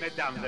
[0.00, 0.40] Mesdames,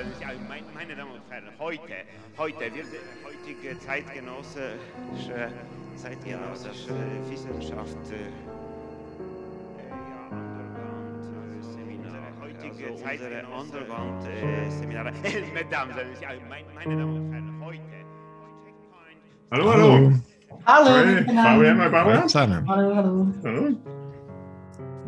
[0.73, 1.93] meine Damen und Herren, heute,
[2.37, 2.87] heute wird
[3.23, 5.49] heutige zeitgenössische,
[5.95, 6.93] zeitgenössische
[7.29, 8.33] Wissenschaft äh,
[12.41, 15.13] heutige Zeit Underground-Seminare.
[15.53, 15.95] Mesdames,
[16.75, 17.81] meine Damen und Herren, heute.
[19.51, 20.11] Hallo, hallo.
[20.65, 20.89] Hallo.
[21.25, 21.91] Fabian, hallo.
[21.91, 22.27] Barbara.
[22.27, 22.67] zusammen.
[22.67, 23.27] Hallo, hallo.
[23.43, 23.90] Hallo.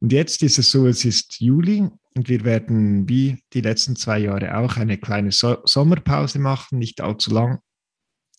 [0.01, 4.19] Und jetzt ist es so, es ist Juli und wir werden wie die letzten zwei
[4.19, 7.61] Jahre auch eine kleine so Sommerpause machen, nicht allzu lang,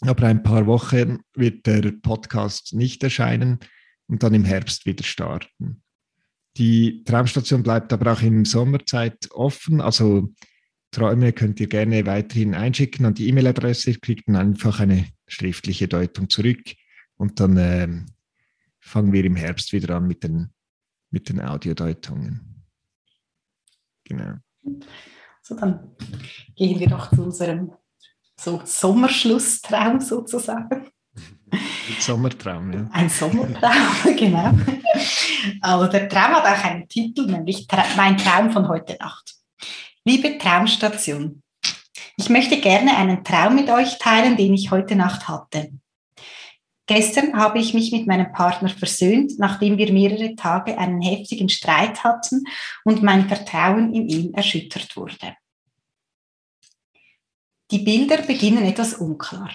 [0.02, 3.60] aber ein paar Wochen wird der Podcast nicht erscheinen
[4.08, 5.82] und dann im Herbst wieder starten.
[6.58, 10.34] Die Traumstation bleibt aber auch in Sommerzeit offen, also
[10.92, 15.88] Träume könnt ihr gerne weiterhin einschicken an die E-Mail-Adresse, ihr kriegt dann einfach eine schriftliche
[15.88, 16.64] Deutung zurück
[17.18, 18.06] und dann ähm,
[18.80, 20.54] fangen wir im Herbst wieder an mit den,
[21.10, 22.64] mit den Audiodeutungen.
[24.06, 24.36] Genau.
[25.42, 25.96] So, dann
[26.56, 27.74] gehen wir doch zu unserem
[28.40, 30.88] so Sommerschlusstraum sozusagen.
[32.06, 32.88] Sommertraum, ja.
[32.92, 34.52] Ein Sommertraum, genau.
[35.62, 39.34] Also der Traum hat auch einen Titel, nämlich Tra Mein Traum von heute Nacht.
[40.04, 41.42] Liebe Traumstation,
[42.18, 45.72] ich möchte gerne einen Traum mit euch teilen, den ich heute Nacht hatte.
[46.88, 52.04] Gestern habe ich mich mit meinem Partner versöhnt, nachdem wir mehrere Tage einen heftigen Streit
[52.04, 52.44] hatten
[52.84, 55.36] und mein Vertrauen in ihn erschüttert wurde.
[57.72, 59.50] Die Bilder beginnen etwas unklar.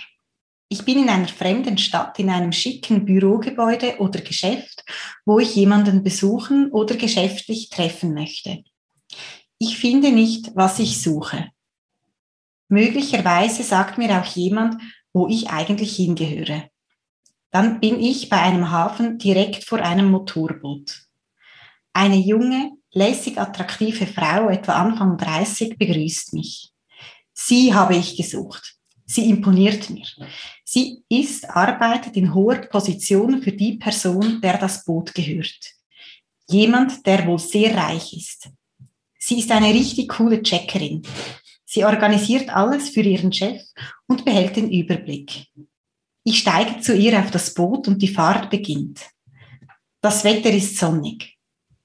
[0.73, 4.85] Ich bin in einer fremden Stadt, in einem schicken Bürogebäude oder Geschäft,
[5.25, 8.63] wo ich jemanden besuchen oder geschäftlich treffen möchte.
[9.59, 11.49] Ich finde nicht, was ich suche.
[12.69, 14.81] Möglicherweise sagt mir auch jemand,
[15.13, 16.71] wo ich eigentlich hingehöre.
[17.51, 21.03] Dann bin ich bei einem Hafen direkt vor einem Motorboot.
[21.93, 26.71] Eine junge, lässig attraktive Frau, etwa Anfang 30, begrüßt mich.
[27.33, 28.80] Sie habe ich gesucht.
[29.11, 30.07] Sie imponiert mir.
[30.65, 35.59] Sie ist, arbeitet in hoher Position für die Person, der das Boot gehört.
[36.49, 38.51] Jemand, der wohl sehr reich ist.
[39.19, 41.03] Sie ist eine richtig coole Checkerin.
[41.65, 43.61] Sie organisiert alles für ihren Chef
[44.07, 45.49] und behält den Überblick.
[46.23, 49.01] Ich steige zu ihr auf das Boot und die Fahrt beginnt.
[50.01, 51.37] Das Wetter ist sonnig.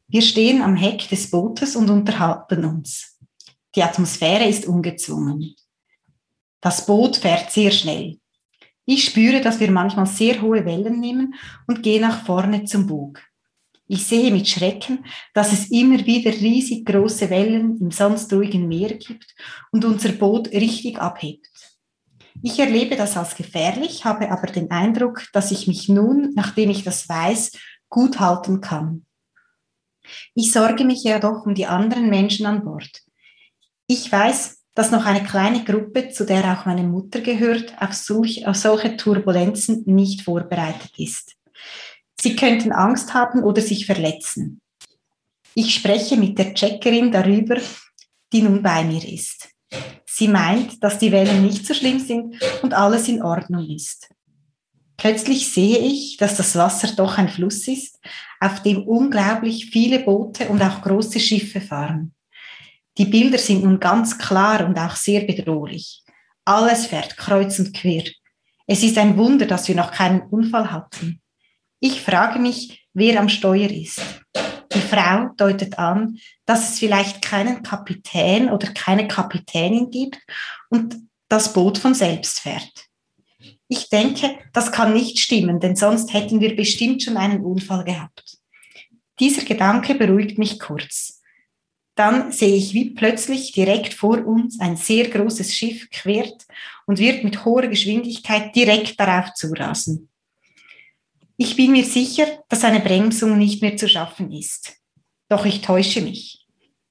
[0.07, 3.17] Wir stehen am Heck des Bootes und unterhalten uns.
[3.73, 5.55] Die Atmosphäre ist ungezwungen.
[6.65, 8.17] Das Boot fährt sehr schnell.
[8.85, 11.35] Ich spüre, dass wir manchmal sehr hohe Wellen nehmen
[11.67, 13.21] und gehe nach vorne zum Bug.
[13.85, 15.05] Ich sehe mit Schrecken,
[15.35, 19.35] dass es immer wieder riesig große Wellen im sonst ruhigen Meer gibt
[19.71, 21.51] und unser Boot richtig abhebt.
[22.41, 26.83] Ich erlebe das als gefährlich, habe aber den Eindruck, dass ich mich nun, nachdem ich
[26.83, 27.51] das weiß,
[27.89, 29.05] gut halten kann.
[30.33, 33.03] Ich sorge mich ja doch um die anderen Menschen an Bord.
[33.85, 38.45] Ich weiß, dass noch eine kleine Gruppe, zu der auch meine Mutter gehört, auf, solch,
[38.45, 41.35] auf solche Turbulenzen nicht vorbereitet ist.
[42.19, 44.59] Sie könnten Angst haben oder sich verletzen.
[45.53, 47.57] Ich spreche mit der Checkerin darüber,
[48.33, 49.49] die nun bei mir ist.
[50.05, 54.09] Sie meint, dass die Wellen nicht so schlimm sind und alles in Ordnung ist.
[54.97, 57.99] Plötzlich sehe ich, dass das Wasser doch ein Fluss ist,
[58.39, 62.14] auf dem unglaublich viele Boote und auch große Schiffe fahren.
[62.97, 66.03] Die Bilder sind nun ganz klar und auch sehr bedrohlich.
[66.45, 68.03] Alles fährt kreuz und quer.
[68.67, 71.21] Es ist ein Wunder, dass wir noch keinen Unfall hatten.
[71.79, 74.01] Ich frage mich, wer am Steuer ist.
[74.73, 80.19] Die Frau deutet an, dass es vielleicht keinen Kapitän oder keine Kapitänin gibt
[80.69, 80.95] und
[81.27, 82.87] das Boot von selbst fährt.
[83.67, 88.37] Ich denke, das kann nicht stimmen, denn sonst hätten wir bestimmt schon einen Unfall gehabt.
[89.19, 91.21] Dieser Gedanke beruhigt mich kurz.
[91.95, 96.45] Dann sehe ich, wie plötzlich direkt vor uns ein sehr großes Schiff quert
[96.85, 100.09] und wird mit hoher Geschwindigkeit direkt darauf zurasen.
[101.37, 104.77] Ich bin mir sicher, dass eine Bremsung nicht mehr zu schaffen ist.
[105.29, 106.45] Doch ich täusche mich.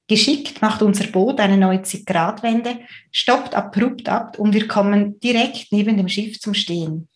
[0.07, 2.81] Geschickt macht unser Boot eine 90-Grad-Wende,
[3.11, 7.09] stoppt abrupt ab und wir kommen direkt neben dem Schiff zum Stehen.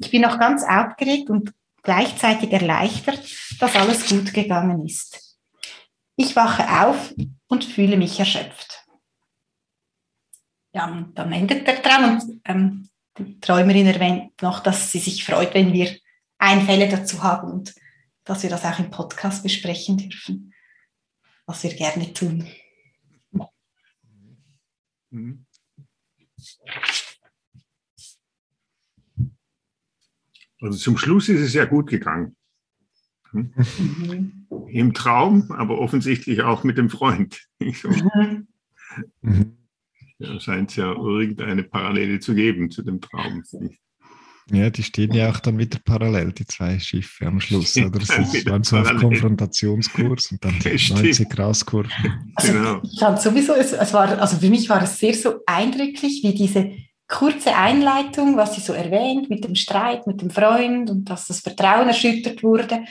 [0.00, 3.22] Ich bin noch ganz aufgeregt und gleichzeitig erleichtert,
[3.58, 5.31] dass alles gut gegangen ist.
[6.22, 7.12] Ich wache auf
[7.48, 8.86] und fühle mich erschöpft.
[10.72, 12.88] Ja, und dann endet der Traum und ähm,
[13.18, 15.98] die Träumerin erwähnt noch, dass sie sich freut, wenn wir
[16.38, 17.74] Einfälle dazu haben und
[18.22, 20.54] dass wir das auch im Podcast besprechen dürfen,
[21.44, 22.48] was wir gerne tun.
[25.10, 25.44] Mhm.
[30.60, 32.36] Also zum Schluss ist es ja gut gegangen.
[33.32, 33.52] Hm?
[33.78, 34.46] Mhm.
[34.68, 37.40] Im Traum, aber offensichtlich auch mit dem Freund.
[39.22, 39.56] Mhm.
[40.18, 43.42] Da scheint es ja irgendeine Parallele zu geben zu dem Traum.
[44.50, 47.76] Ja, die stehen ja auch dann wieder parallel, die zwei Schiffe am Schluss.
[47.76, 47.90] Oder?
[47.98, 49.08] Das ist, waren so auf parallel.
[49.08, 51.02] Konfrontationskurs und dann stimmt.
[51.02, 51.88] 90 Graskurve.
[52.34, 52.80] Also Genau.
[52.82, 56.34] ich fand sowieso, es, es war, also für mich war es sehr so eindrücklich, wie
[56.34, 56.72] diese
[57.08, 61.40] kurze Einleitung, was sie so erwähnt, mit dem Streit, mit dem Freund und dass das
[61.40, 62.84] Vertrauen erschüttert wurde,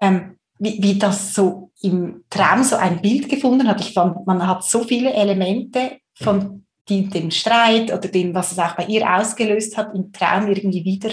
[0.00, 3.80] ähm, wie, wie das so im Traum so ein Bild gefunden hat.
[3.80, 8.58] Ich fand, man hat so viele Elemente von die, dem Streit oder dem, was es
[8.58, 11.10] auch bei ihr ausgelöst hat, im Traum irgendwie wieder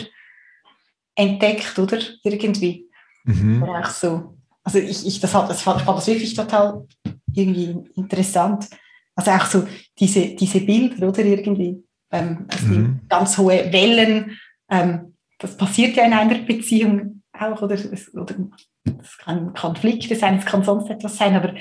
[1.15, 2.00] entdeckt, oder?
[2.24, 2.88] Irgendwie.
[3.25, 3.63] Mhm.
[3.63, 4.38] Oder auch so.
[4.63, 6.86] Also ich, ich das, hat, das fand, fand das wirklich total
[7.33, 8.69] irgendwie interessant.
[9.15, 9.68] Also auch so
[10.00, 13.01] diese, diese Bilder, oder irgendwie, ähm, also Mhm.
[13.09, 14.38] ganz hohe Wellen,
[14.69, 17.77] ähm, das passiert ja in einer Beziehung auch, oder,
[18.13, 18.36] oder
[18.85, 21.53] es kann Konflikte sein, es kann sonst etwas sein, aber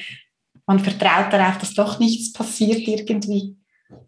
[0.67, 3.57] man vertraut darauf, dass doch nichts passiert irgendwie.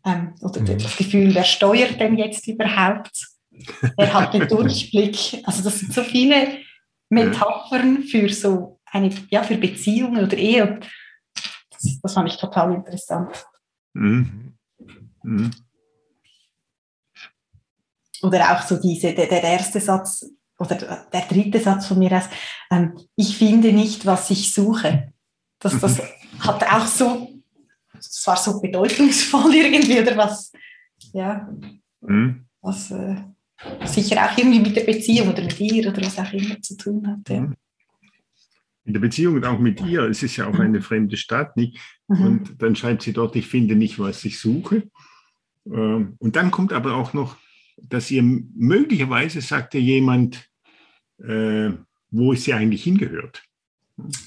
[0.04, 0.78] Ähm, oder Mhm.
[0.78, 3.26] das Gefühl, wer steuert denn jetzt überhaupt?
[3.96, 5.42] Wer hat den Durchblick?
[5.44, 6.58] Also das sind so viele
[7.10, 10.80] Metaphern für so eine, ja, für Beziehungen oder Ehe.
[11.70, 13.44] Das, das fand ich total interessant.
[13.92, 14.56] Mhm.
[15.22, 15.50] Mhm.
[18.22, 20.24] Oder auch so diese, der, der erste Satz
[20.58, 22.28] oder der dritte Satz von mir aus,
[22.70, 25.12] ähm, ich finde nicht, was ich suche.
[25.58, 26.00] Das, das
[26.40, 27.30] hat auch so,
[27.92, 30.52] das war so bedeutungsvoll irgendwie, oder was,
[31.12, 31.48] ja,
[32.06, 32.44] Mhm.
[32.60, 33.16] was äh,
[33.84, 37.06] sicher auch irgendwie mit der Beziehung oder mit ihr oder was auch immer zu tun
[37.06, 37.28] hat.
[37.28, 37.50] Ja.
[38.84, 41.78] In der Beziehung und auch mit ihr, es ist ja auch eine fremde Stadt, nicht?
[42.08, 42.26] Mhm.
[42.26, 44.90] Und dann schreibt sie dort, ich finde nicht, was ich suche.
[45.66, 47.36] Ähm, Und dann kommt aber auch noch,
[47.88, 50.48] dass ihr möglicherweise sagt ja jemand,
[51.18, 51.70] äh,
[52.10, 53.42] wo es sie eigentlich hingehört.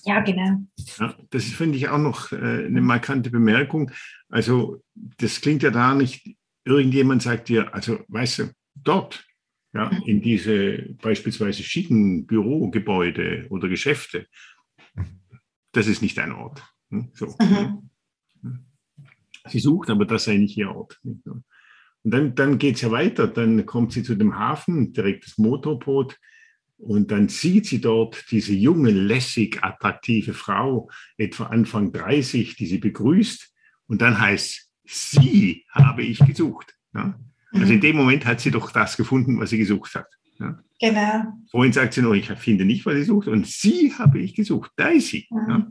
[0.06, 0.63] Ja, genau.
[0.98, 3.92] Ja, das ist, finde ich auch noch äh, eine markante Bemerkung.
[4.30, 9.25] Also das klingt ja da nicht, irgendjemand sagt dir, also weißt du, dort,
[9.74, 14.27] ja, in diese beispielsweise schicken Bürogebäude oder Geschäfte,
[15.74, 16.63] das ist nicht dein Ort.
[16.89, 17.36] Hm, So.
[17.39, 17.89] Mhm.
[19.50, 21.00] Sie sucht, aber das sei nicht ihr Ort.
[22.07, 23.27] Und dann, dann geht es ja weiter.
[23.27, 26.18] Dann kommt sie zu dem Hafen, direkt das Motorboot.
[26.77, 32.77] Und dann sieht sie dort diese junge, lässig, attraktive Frau, etwa Anfang 30, die sie
[32.77, 33.54] begrüßt.
[33.88, 36.75] Und dann heißt, sie habe ich gesucht.
[36.94, 37.19] Ja?
[37.51, 37.81] Also in Mhm.
[37.81, 40.07] dem Moment hat sie doch das gefunden, was sie gesucht hat.
[40.40, 40.57] Ja?
[40.80, 41.26] Genau.
[41.52, 43.28] Vorhin sagt sie noch, ich finde nicht, was sie sucht.
[43.28, 44.71] Und sie habe ich gesucht.
[44.78, 45.28] Da ist sie.
[45.30, 45.68] Ja?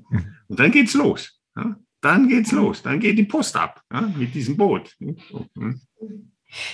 [0.49, 1.40] Und dann geht's los.
[1.57, 1.81] Ja?
[2.00, 2.83] Dann geht's los.
[2.83, 4.03] Dann geht die Post ab ja?
[4.03, 4.95] mit diesem Boot.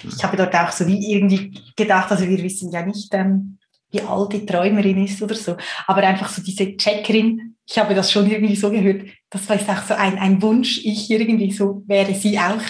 [0.05, 3.59] Ich habe dort auch so wie irgendwie gedacht, also wir wissen ja nicht, ähm,
[3.91, 8.11] wie alt die Träumerin ist oder so, aber einfach so diese Checkerin, ich habe das
[8.11, 11.83] schon irgendwie so gehört, das war jetzt auch so ein, ein Wunsch, ich irgendwie so
[11.87, 12.63] wäre sie auch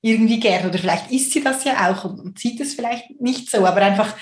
[0.00, 3.50] irgendwie gern oder vielleicht ist sie das ja auch und, und sieht es vielleicht nicht
[3.50, 4.16] so, aber einfach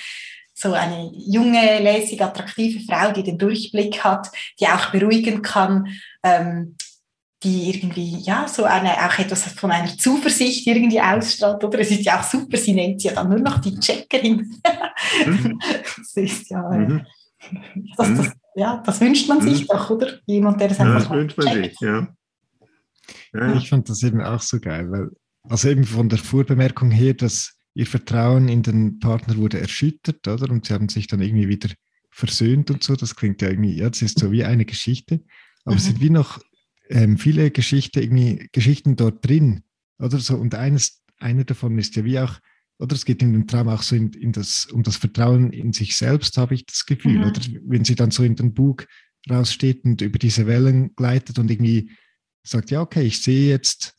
[0.53, 4.27] so eine junge, lässig, attraktive Frau, die den Durchblick hat,
[4.59, 5.87] die auch beruhigen kann,
[6.21, 6.75] ähm,
[7.43, 11.79] die irgendwie, ja, so eine, auch etwas von einer Zuversicht irgendwie ausstrahlt, oder?
[11.79, 14.59] Es ist ja auch super, sie nennt sie ja dann nur noch die Checkerin.
[15.25, 15.59] Mhm.
[15.97, 17.05] das ist ja, äh, Mhm.
[17.97, 19.67] das, das, ja, das wünscht man sich Mhm.
[19.67, 20.19] doch, oder?
[20.25, 21.69] Jemand, der das Ja, einfach das wünscht man checkt.
[21.77, 22.07] sich, ja.
[23.33, 23.55] ja.
[23.55, 25.09] Ich fand das eben auch so geil, weil,
[25.43, 30.49] also eben von der Vorbemerkung her, dass ihr Vertrauen in den Partner wurde erschüttert, oder?
[30.51, 31.69] Und sie haben sich dann irgendwie wieder
[32.11, 32.95] versöhnt und so.
[32.97, 35.21] Das klingt ja irgendwie, ja, das ist so wie eine Geschichte.
[35.63, 35.87] Aber es Mhm.
[35.87, 36.39] sind wie noch
[36.89, 39.63] ähm, viele Geschichte, irgendwie Geschichten dort drin,
[39.99, 40.35] oder so.
[40.35, 42.39] Und eines, eine davon ist ja wie auch,
[42.79, 45.73] oder es geht in dem Traum auch so in, in das, um das Vertrauen in
[45.73, 47.23] sich selbst, habe ich das Gefühl, Mhm.
[47.23, 47.41] oder?
[47.65, 48.87] Wenn sie dann so in den Bug
[49.29, 51.91] raussteht und über diese Wellen gleitet und irgendwie
[52.43, 53.95] sagt, ja, okay, ich sehe jetzt,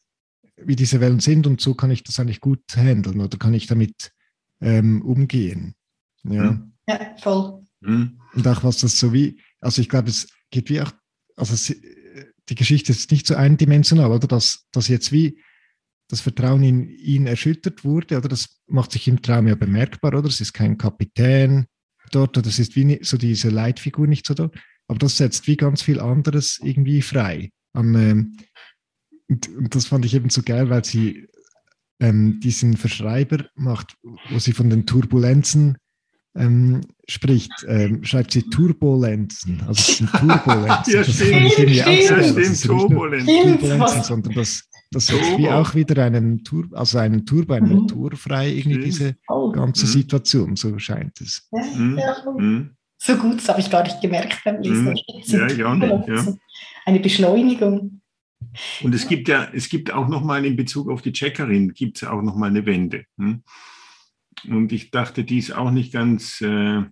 [0.57, 3.67] wie diese Wellen sind und so kann ich das eigentlich gut handeln oder kann ich
[3.67, 4.13] damit
[4.61, 5.75] ähm, umgehen.
[6.25, 6.53] Ja.
[6.53, 6.73] Mhm.
[6.89, 7.63] Ja, voll.
[7.81, 8.19] Mhm.
[8.35, 10.93] Und auch was das so wie, also ich glaube, es geht wie auch,
[11.37, 11.75] also es,
[12.51, 14.27] die Geschichte ist nicht so eindimensional, oder?
[14.27, 15.41] Dass, dass jetzt wie
[16.09, 18.29] das Vertrauen in ihn erschüttert wurde, oder?
[18.29, 20.29] Das macht sich im Traum ja bemerkbar, oder?
[20.29, 21.67] Es ist kein Kapitän
[22.11, 24.57] dort, oder es ist wie so diese Leitfigur nicht so dort.
[24.89, 27.51] Aber das setzt wie ganz viel anderes irgendwie frei.
[27.73, 28.37] An, ähm,
[29.29, 31.29] und, und, das fand ich eben so geil, weil sie
[32.01, 35.79] ähm, diesen Verschreiber macht, wo sie von den Turbulenzen
[36.37, 39.61] ähm, spricht, ähm, schreibt sie Turbulenzen.
[39.67, 40.93] Also es sind Turbulenzen.
[40.93, 43.43] ja, das stimmt, auch ja, so, stimmt, Turbulenzen.
[43.59, 47.75] Turbulenzen, sondern das, das setzt wie auch wieder einen Tur also einen Turbo, einen Mhm.
[47.81, 48.87] Motor frei, irgendwie Stimmt.
[48.87, 49.91] diese Oh, ganze Mhm.
[49.91, 51.49] Situation, so scheint es.
[51.53, 51.99] ja, Mhm.
[52.39, 52.71] Mhm.
[53.03, 54.85] So gut, das habe ich gar nicht gemerkt beim Lesen.
[54.91, 54.97] Mhm.
[55.25, 56.35] Ja, ich auch nicht, ja.
[56.87, 58.01] Eine Beschleunigung.
[58.83, 62.09] Und es gibt ja, es gibt auch nochmal in Bezug auf die Checkerin, gibt es
[62.09, 63.05] auch nochmal eine Wende.
[63.19, 63.43] hm?
[64.49, 66.83] Und ich dachte, die ist auch nicht ganz äh,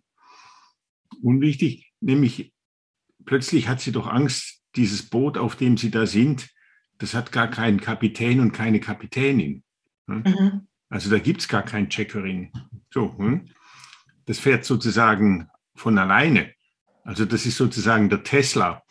[1.22, 2.52] unwichtig, nämlich
[3.24, 6.48] plötzlich hat sie doch Angst, dieses Boot, auf dem sie da sind,
[6.98, 9.62] das hat gar keinen Kapitän und keine Kapitänin.
[10.06, 10.66] Mhm.
[10.88, 12.50] Also da gibt es gar keinen Checkerin.
[12.92, 13.46] So, hm?
[14.26, 16.52] das fährt sozusagen von alleine.
[17.04, 18.82] Also das ist sozusagen der Tesla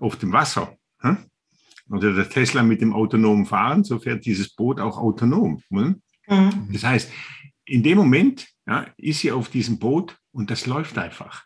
[0.00, 0.76] auf dem Wasser.
[1.00, 1.18] Hm?
[1.90, 5.62] Oder der Tesla mit dem autonomen Fahren, so fährt dieses Boot auch autonom.
[5.70, 6.02] Hm?
[6.28, 6.68] Mhm.
[6.72, 7.12] Das heißt,
[7.64, 11.44] in dem Moment ja, ist sie auf diesem Boot und das läuft einfach.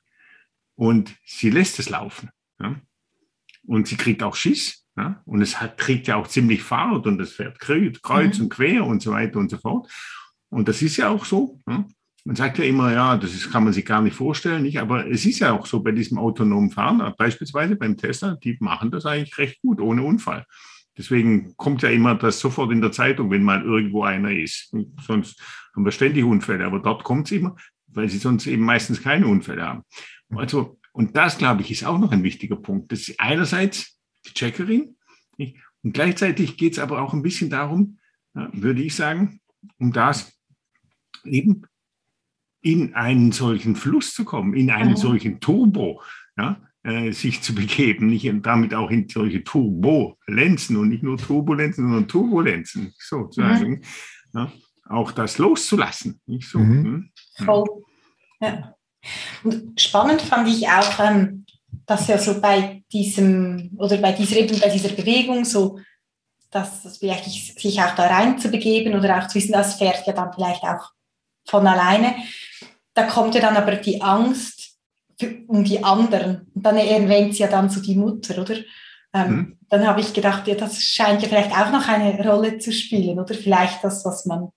[0.75, 2.31] Und sie lässt es laufen.
[2.61, 2.81] Ja?
[3.67, 4.85] Und sie kriegt auch Schiss.
[4.97, 5.23] Ja?
[5.27, 8.45] Und es hat, kriegt ja auch ziemlich Fahrt und es fährt kreuz, Mhm.
[8.45, 9.91] und quer und so weiter und so fort.
[10.51, 11.61] Und das ist ja auch so.
[11.69, 11.85] Ja?
[12.25, 14.79] Man sagt ja immer, ja, das ist, kann man sich gar nicht vorstellen, nicht?
[14.79, 18.91] aber es ist ja auch so bei diesem autonomen Fahren, beispielsweise beim Tesla, die machen
[18.91, 20.45] das eigentlich recht gut, ohne Unfall.
[20.99, 24.75] Deswegen kommt ja immer das sofort in der Zeitung, wenn mal irgendwo einer ist.
[25.01, 25.41] Sonst
[25.75, 29.27] haben wir ständig Unfälle, aber dort kommt es immer, weil sie sonst eben meistens keine
[29.29, 29.83] Unfälle haben.
[30.35, 32.91] Also, und das, glaube ich, ist auch noch ein wichtiger Punkt.
[32.93, 34.97] Das ist einerseits die Checkerin
[35.37, 35.57] nicht?
[35.83, 37.99] und gleichzeitig geht es aber auch ein bisschen darum,
[38.35, 39.41] würde ich sagen,
[39.79, 40.37] um das
[41.25, 41.63] eben
[42.61, 44.97] in einen solchen Fluss zu kommen, in einen Mhm.
[44.97, 46.03] solchen Turbo,
[46.37, 51.19] ja, äh, sich zu begeben, nicht in, damit auch in solche Turbulenzen und nicht nur
[51.19, 53.83] Turbulenzen, sondern Turbulenzen, sozusagen,
[54.35, 54.53] ja,
[54.89, 56.21] auch das loszulassen.
[56.27, 56.59] Nicht so.
[56.59, 57.11] Mhm.
[57.37, 57.45] hm?
[57.45, 57.67] Voll.
[58.41, 58.75] Ja.
[59.45, 61.45] Und spannend fand ich auch, ähm,
[61.87, 65.79] dass ja so bei diesem oder bei dieser eben bei dieser Bewegung so,
[66.51, 67.25] dass das vielleicht
[67.59, 70.63] sich auch da rein zu begeben oder auch zu wissen, das fährt ja dann vielleicht
[70.63, 70.93] auch
[71.47, 72.15] von alleine.
[72.95, 74.58] Da kommt ja dann aber die Angst
[75.47, 76.47] um die anderen.
[76.55, 78.57] Und dann erwähnt sie ja dann so die Mutter, oder?
[79.15, 79.55] Ähm, Mhm.
[79.71, 83.19] Dann habe ich gedacht, ja, das scheint ja vielleicht auch noch eine Rolle zu spielen,
[83.19, 83.35] oder?
[83.35, 84.49] Vielleicht das, was man,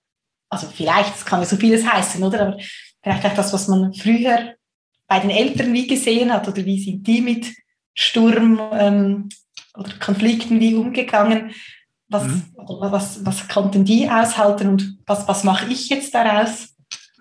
[0.48, 2.40] also vielleicht, es kann ja so vieles heißen, oder?
[2.40, 2.58] Aber
[3.02, 4.54] vielleicht auch das, was man früher
[5.06, 7.46] bei den Eltern wie gesehen hat, oder wie sind die mit
[7.94, 9.28] Sturm ähm,
[9.76, 11.50] oder Konflikten wie umgegangen?
[12.08, 12.42] Was, Mhm.
[12.56, 16.71] was, was konnten die aushalten und was, was mache ich jetzt daraus?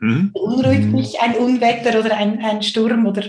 [0.02, 0.32] Mhm.
[0.34, 0.92] Beunruhigt Mhm.
[0.96, 3.24] mich ein Unwetter oder ein, ein Sturm oder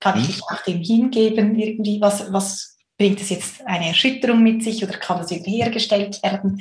[0.00, 0.28] kann ich Mhm.
[0.28, 2.00] mich auch dem hingeben irgendwie?
[2.00, 6.60] Was, was bringt es jetzt eine Erschütterung mit sich oder kann das wiederhergestellt werden?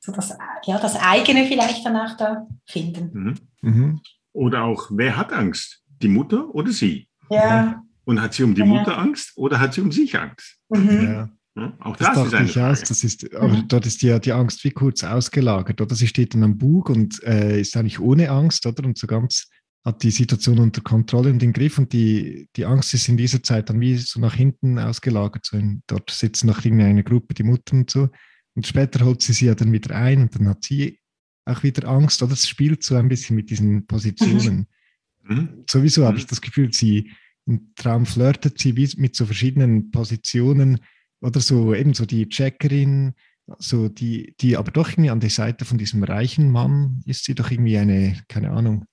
[0.00, 0.36] So das,
[0.66, 3.10] ja, das eigene vielleicht dann auch da finden.
[3.12, 3.34] Mhm.
[3.70, 4.00] Mhm.
[4.32, 5.82] Oder auch, wer hat Angst?
[6.02, 7.06] Die Mutter oder sie?
[7.30, 7.82] Ja.
[8.04, 8.66] Und hat sie um die Ja.
[8.66, 10.58] Mutter Angst oder hat sie um sich Angst?
[10.70, 11.02] Mhm.
[11.04, 11.28] Ja.
[11.54, 12.62] Ja, auch Das, das, ist dachte eine ich auch.
[12.74, 12.80] Frage.
[12.88, 13.68] Das ist, aber Mhm.
[13.68, 15.94] dort ist ja die Angst wie kurz ausgelagert, oder?
[15.94, 18.84] Sie steht dann am Bug und äh, ist eigentlich ohne Angst, oder?
[18.84, 19.48] Und so ganz
[19.84, 23.42] hat die Situation unter Kontrolle und im Griff und die, die Angst ist in dieser
[23.42, 25.44] Zeit dann wie so nach hinten ausgelagert.
[25.44, 28.08] So in, dort sitzt noch irgendeine Gruppe, die Mutter und so.
[28.54, 31.00] Und später holt sie sie ja dann wieder ein und dann hat sie
[31.44, 32.32] auch wieder Angst, oder?
[32.32, 34.66] Es spielt so ein bisschen mit diesen Positionen.
[35.24, 35.62] Mhm.
[35.70, 36.18] Sowieso habe Mhm.
[36.18, 37.12] ich das Gefühl, sie
[37.46, 40.80] im Traum flirtet sie wie mit so verschiedenen Positionen
[41.22, 43.14] oder so eben so die Checkerin,
[43.58, 47.34] so die, die aber doch irgendwie an der Seite von diesem reichen Mann ist sie
[47.34, 48.84] doch irgendwie eine, keine Ahnung.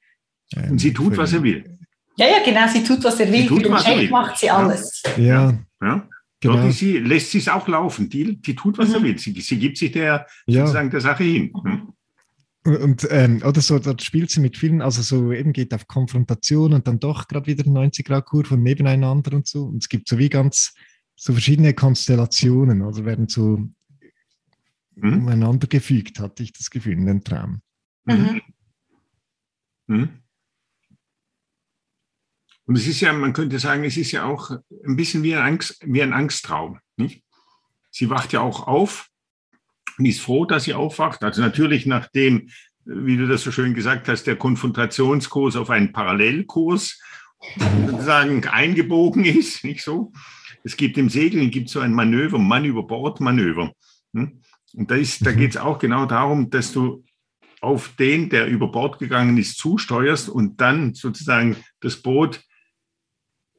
[0.56, 1.78] ähm, Und sie tut, für- was er will.
[2.18, 3.46] Ja, ja, genau, sie tut, was er will.
[3.48, 4.10] tut, Für den was er Check will.
[4.10, 4.58] macht sie Ja.
[4.58, 5.02] alles.
[5.18, 6.08] Ja, Ja?
[6.42, 6.56] genau.
[6.62, 8.10] Dort sie, lässt sie es auch laufen.
[8.10, 9.04] Die, die tut, was er Mhm.
[9.04, 9.18] will.
[9.20, 10.62] Sie, sie gibt sich der, Ja.
[10.66, 11.52] sozusagen der Sache hin.
[11.64, 11.94] Hm?
[12.66, 16.74] Und ähm, oder so, dort spielt sie mit vielen, also so eben geht auf Konfrontation
[16.74, 19.64] und dann doch gerade wieder 90 Grad Kurve nebeneinander und so.
[19.64, 20.74] Und es gibt so wie ganz
[21.22, 23.70] so verschiedene Konstellationen, also werden so
[25.02, 25.20] Hm?
[25.20, 27.62] umeinander gefügt, hatte ich das Gefühl in den Traum.
[28.06, 28.42] Mhm.
[29.88, 30.10] Hm?
[32.66, 34.52] Und es ist ja, man könnte sagen, es ist ja auch
[34.86, 36.80] ein bisschen wie ein, Angst, wie ein Angsttraum.
[36.98, 37.24] Nicht?
[37.90, 39.10] Sie wacht ja auch auf
[39.98, 41.24] und ist froh, dass sie aufwacht.
[41.24, 42.50] Also natürlich nachdem,
[42.86, 47.02] wie du das so schön gesagt hast, der Konfrontationskurs auf einen Parallelkurs
[47.88, 50.12] sozusagen eingebogen ist, nicht so.
[50.64, 53.72] Es gibt im Segeln gibt so ein Manöver, Mann über Bord Manöver.
[54.14, 54.42] Hm?
[54.74, 57.04] Und da, ist, da geht es auch genau darum, dass du
[57.62, 62.42] auf den, der über Bord gegangen ist, zusteuerst und dann sozusagen das Boot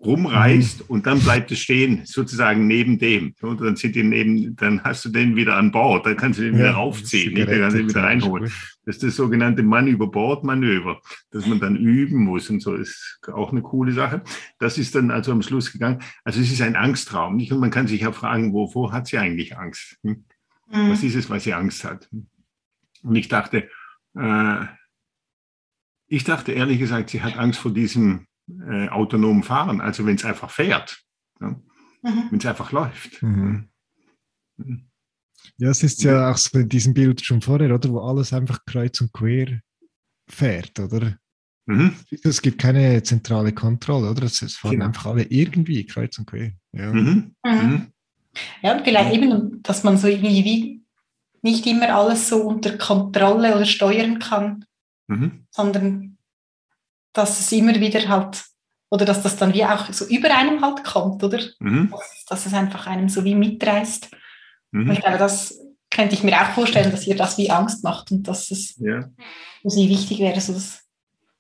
[0.04, 3.34] rumreißt und dann bleibt es stehen, sozusagen neben dem.
[3.42, 6.44] Und dann sind die neben, dann hast du den wieder an Bord, dann kannst du
[6.44, 7.48] den ja, wieder raufziehen, nicht?
[7.48, 8.52] dann kannst du den wieder reinholen.
[8.86, 12.74] Das ist das sogenannte Mann über Bord Manöver, das man dann üben muss und so
[12.74, 14.22] ist auch eine coole Sache.
[14.58, 16.00] Das ist dann also am Schluss gegangen.
[16.24, 17.52] Also es ist ein Angstraum, nicht?
[17.52, 19.98] Und man kann sich ja fragen, wovor hat sie eigentlich Angst?
[20.02, 20.24] Hm?
[20.72, 20.90] Mhm.
[20.90, 22.08] Was ist es, was sie Angst hat?
[23.02, 23.68] Und ich dachte,
[24.16, 24.64] äh,
[26.06, 28.26] ich dachte ehrlich gesagt, sie hat Angst vor diesem
[28.68, 31.02] äh, autonomen Fahren, also wenn es einfach fährt,
[31.40, 31.48] ja?
[31.48, 32.24] mhm.
[32.30, 33.22] wenn es einfach läuft.
[33.22, 33.68] Mhm.
[34.56, 34.86] mhm.
[35.56, 38.64] Ja, es ist ja auch so in diesem Bild schon vorher, oder, wo alles einfach
[38.66, 39.60] kreuz und quer
[40.28, 41.18] fährt, oder?
[41.66, 41.94] Mhm.
[42.22, 44.24] Es gibt keine zentrale Kontrolle, oder?
[44.24, 44.86] Es fahren genau.
[44.86, 46.52] einfach alle irgendwie kreuz und quer.
[46.72, 46.92] Ja.
[46.92, 47.34] Mhm.
[47.44, 47.86] Mhm.
[48.62, 50.84] Ja, und vielleicht eben, dass man so irgendwie wie
[51.42, 54.64] nicht immer alles so unter Kontrolle oder steuern kann,
[55.08, 55.46] mhm.
[55.50, 56.18] sondern
[57.12, 58.44] dass es immer wieder halt,
[58.90, 61.40] oder dass das dann wie auch so über einem halt kommt, oder?
[61.58, 61.94] Mhm.
[62.28, 64.10] Dass es einfach einem so wie mitreißt.
[64.72, 64.90] Mhm.
[64.90, 65.58] Ich glaube, das
[65.90, 69.10] könnte ich mir auch vorstellen, dass ihr das wie Angst macht und dass es ja.
[69.62, 70.84] für sie wichtig wäre, so dass,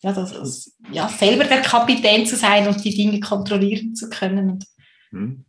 [0.00, 4.64] ja, dass, ja, selber der Kapitän zu sein und die Dinge kontrollieren zu können.
[5.10, 5.44] Mhm.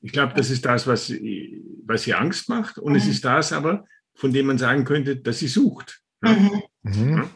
[0.00, 2.78] Ich glaube, das ist das, was, was sie Angst macht.
[2.78, 2.98] Und mhm.
[2.98, 6.02] es ist das aber, von dem man sagen könnte, dass sie sucht.
[6.22, 6.36] Ja?
[6.82, 7.30] Mhm.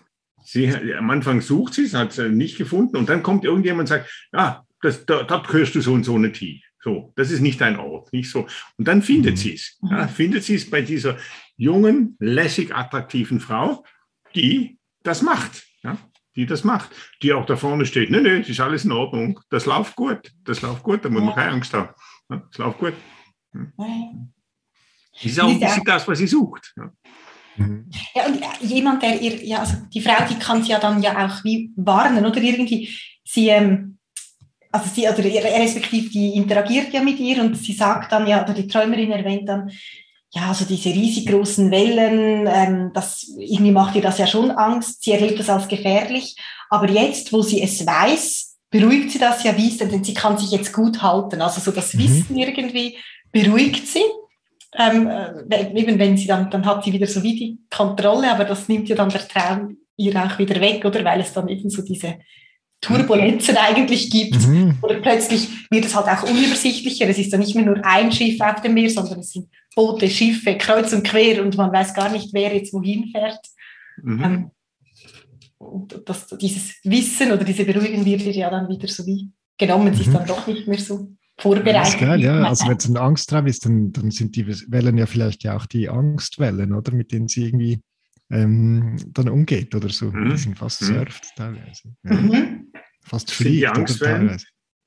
[0.50, 2.96] Sie, am Anfang sucht sie es, hat sie nicht gefunden.
[2.96, 6.16] Und dann kommt irgendjemand und sagt, ja, das, da, dort gehörst du so und so
[6.16, 6.62] nicht hin.
[6.80, 8.46] So, das ist nicht dein Ort, nicht so.
[8.78, 9.36] Und dann findet mhm.
[9.36, 9.78] sie es.
[9.82, 10.08] Ja, mhm.
[10.08, 11.18] findet sie es bei dieser
[11.58, 13.84] jungen, lässig attraktiven Frau,
[14.34, 15.66] die das macht.
[15.82, 15.98] Ja,
[16.34, 16.92] die das macht.
[17.22, 18.10] Die auch da vorne steht.
[18.10, 19.38] Nee, nee, das ist alles in Ordnung.
[19.50, 20.32] Das läuft gut.
[20.44, 21.90] Das läuft gut, da muss man keine Angst haben.
[22.30, 22.94] Ja, das läuft gut.
[23.52, 26.74] Das ist auch ein bisschen das, was sie sucht.
[27.58, 27.64] Ja.
[27.64, 27.90] Mhm.
[28.14, 31.26] Ja, und jemand, der ihr, ja, also die Frau, die kann sie ja dann ja
[31.26, 32.88] auch wie warnen, oder irgendwie,
[33.24, 33.98] sie, ähm,
[34.70, 38.54] also sie, oder respektive, die interagiert ja mit ihr und sie sagt dann ja, oder
[38.54, 39.70] die Träumerin erwähnt dann,
[40.30, 45.02] ja, also diese riesig großen Wellen, ähm, das, irgendwie macht ihr das ja schon Angst,
[45.02, 46.36] sie erlebt das als gefährlich,
[46.68, 50.50] aber jetzt, wo sie es weiß, beruhigt sie das ja wie, denn sie kann sich
[50.50, 51.40] jetzt gut halten.
[51.40, 52.00] Also so das mhm.
[52.00, 52.98] Wissen irgendwie
[53.32, 54.02] beruhigt sie.
[54.78, 58.44] Ähm, äh, eben wenn sie dann, dann hat sie wieder so wie die Kontrolle, aber
[58.44, 61.04] das nimmt ja dann der Traum ihr auch wieder weg, oder?
[61.04, 62.18] Weil es dann eben so diese
[62.80, 64.46] Turbulenzen eigentlich gibt.
[64.46, 64.78] Mhm.
[64.82, 67.08] Oder plötzlich wird es halt auch unübersichtlicher.
[67.08, 70.08] Es ist dann nicht mehr nur ein Schiff auf dem Meer, sondern es sind Boote,
[70.08, 73.40] Schiffe, kreuz und quer und man weiß gar nicht, wer jetzt wohin fährt.
[74.02, 74.22] Mhm.
[74.22, 74.50] Ähm,
[75.58, 79.92] und das, dieses Wissen oder diese Beruhigung wird dir ja dann wieder so wie genommen,
[79.92, 80.12] ist mhm.
[80.12, 81.76] dann doch nicht mehr so vorbereitet.
[81.76, 82.42] Das ist geil, ja.
[82.42, 85.66] Also wenn es ein Angsttraum ist, dann, dann sind die Wellen ja vielleicht ja auch
[85.66, 86.92] die Angstwellen, oder?
[86.92, 87.80] Mit denen sie irgendwie
[88.30, 90.10] ähm, dann umgeht oder so.
[90.10, 90.30] Mhm.
[90.30, 90.86] Die sind fast mhm.
[90.86, 91.94] surft teilweise.
[92.04, 92.14] Ja.
[92.14, 92.72] Mhm.
[93.04, 94.38] Fast fliegt die Angstwellen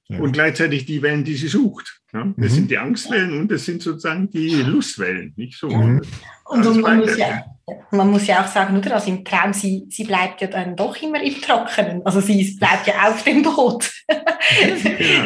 [0.09, 0.19] ja.
[0.19, 2.01] und gleichzeitig die Wellen, die sie sucht.
[2.13, 2.33] Ja?
[2.37, 2.55] Das mhm.
[2.55, 5.69] sind die Angstwellen und das sind sozusagen die Lustwellen, nicht so?
[5.69, 6.01] Mhm.
[6.45, 7.17] Und, und man, muss
[7.71, 8.95] ja, man muss ja auch sagen, oder?
[8.95, 12.05] Also im Traum, sie, sie bleibt ja dann doch immer im Trockenen.
[12.05, 13.91] Also sie bleibt ja auf dem Boot.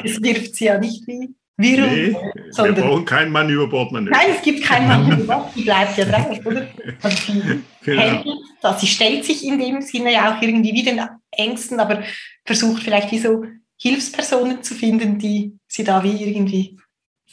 [0.03, 1.89] Es wirft sie ja nicht wie Virus.
[1.89, 2.15] Nee,
[2.51, 3.91] sondern, wir brauchen keinen Mann über Bord.
[3.93, 6.67] Nein, es gibt keinen Mann über Bord, sie bleibt ja drauf, oder?
[7.01, 8.01] Also sie genau.
[8.01, 12.03] handelt, also sie stellt sich in dem Sinne ja auch irgendwie wie den Ängsten, aber
[12.43, 13.45] versucht vielleicht wie so
[13.79, 16.77] Hilfspersonen zu finden, die sie da wie irgendwie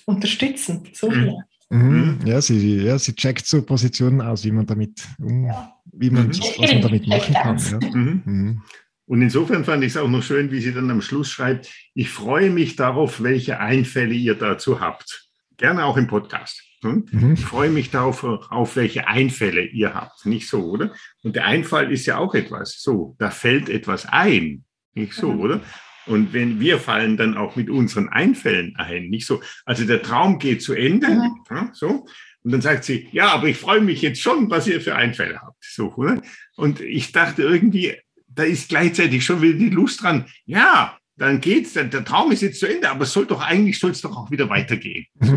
[0.06, 0.88] unterstützen.
[0.92, 1.42] So mhm.
[1.80, 1.88] Viel.
[1.88, 2.18] Mhm.
[2.24, 6.38] Ja, sie, ja, sie checkt so Positionen aus, wie man damit, wie man, mhm.
[6.38, 7.58] was man damit machen kann.
[7.58, 7.90] Ja.
[7.90, 8.22] Mhm.
[8.24, 8.62] mhm.
[9.06, 12.08] Und insofern fand ich es auch noch schön, wie sie dann am Schluss schreibt, ich
[12.08, 15.28] freue mich darauf, welche Einfälle ihr dazu habt.
[15.58, 16.62] Gerne auch im Podcast.
[16.82, 17.06] Hm?
[17.10, 17.32] Mhm.
[17.34, 20.24] Ich freue mich darauf, auf welche Einfälle ihr habt.
[20.24, 20.92] Nicht so, oder?
[21.22, 22.80] Und der Einfall ist ja auch etwas.
[22.80, 24.64] So, da fällt etwas ein.
[24.94, 25.40] Nicht so, mhm.
[25.40, 25.60] oder?
[26.06, 29.42] Und wenn wir fallen dann auch mit unseren Einfällen ein, nicht so.
[29.64, 31.44] Also der Traum geht zu Ende, mhm.
[31.50, 32.06] ja, so.
[32.44, 35.40] Und dann sagt sie, ja, aber ich freue mich jetzt schon, was ihr für Einfälle
[35.40, 35.62] habt.
[35.64, 36.20] So, oder?
[36.56, 37.94] Und ich dachte irgendwie,
[38.28, 40.26] da ist gleichzeitig schon wieder die Lust dran.
[40.44, 43.78] Ja, dann geht's, der, der Traum ist jetzt zu Ende, aber es soll doch eigentlich
[43.78, 45.06] soll es doch auch wieder weitergehen.
[45.22, 45.36] So,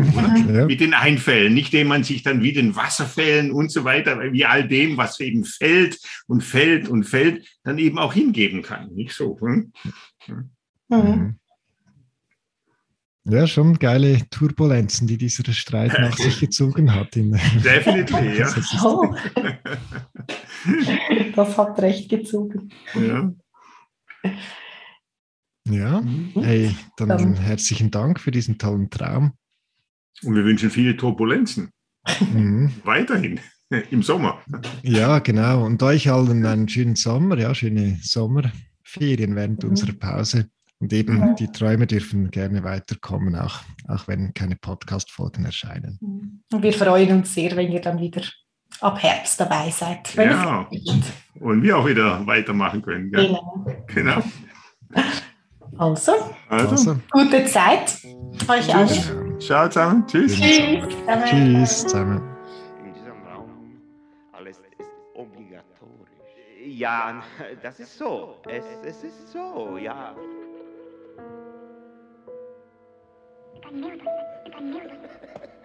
[0.52, 0.66] ja.
[0.66, 4.44] Mit den Einfällen, nicht indem man sich dann wie den Wasserfällen und so weiter, wie
[4.44, 8.92] all dem, was eben fällt und fällt und fällt, dann eben auch hingeben kann.
[8.94, 9.38] Nicht so.
[9.40, 9.72] Hm?
[10.88, 10.98] Mhm.
[10.98, 11.38] mhm.
[13.28, 17.16] Ja, schon geile Turbulenzen, die dieser Streit nach sich gezogen hat.
[17.16, 18.54] Definitiv, ja.
[18.84, 19.12] Oh.
[21.34, 22.70] Das hat recht gezogen.
[22.94, 23.32] Ja.
[25.68, 26.02] Ja,
[26.34, 29.32] hey, dann, Dann- herzlichen Dank für diesen tollen Traum.
[30.22, 31.70] Und wir wünschen viele Turbulenzen.
[32.32, 32.72] Mhm.
[32.84, 33.40] Weiterhin
[33.90, 34.40] im Sommer.
[34.82, 35.64] Ja, genau.
[35.64, 39.70] Und euch allen einen schönen Sommer, ja, schöne Sommerferien während Mhm.
[39.70, 40.48] unserer Pause.
[40.78, 41.32] Und eben Ja.
[41.34, 46.42] die Träume dürfen gerne weiterkommen, auch, auch wenn keine Podcast-Folgen erscheinen.
[46.52, 48.22] Und wir freuen uns sehr, wenn ihr dann wieder
[48.80, 50.14] ab Herbst dabei seid.
[50.16, 50.68] Wenn Ja.
[51.40, 53.10] Und wir auch wieder weitermachen können.
[53.10, 53.26] Gell?
[53.28, 53.66] Genau.
[53.86, 54.22] Genau.
[55.78, 56.12] Also,
[56.48, 57.98] Also, Also, gute Zeit.
[58.48, 58.86] Euch auch.
[58.86, 59.12] Tschüss.
[59.46, 60.06] ciao zusammen.
[60.06, 60.34] Tschüss.
[60.36, 60.40] Tschüss.
[60.86, 61.30] Tschüss.
[61.30, 62.22] tschüss zusammen.
[62.86, 63.50] In diesem Raum
[64.32, 66.08] alles ist obligatorisch.
[66.66, 67.22] Ja,
[67.62, 68.36] das ist so.
[68.48, 70.14] Es, es ist so, ja.
[73.66, 74.06] I knew them.
[74.54, 75.55] I knew them.